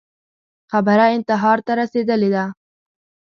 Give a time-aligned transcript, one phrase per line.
[0.71, 2.45] خبره انتحار ته رسېدلې ده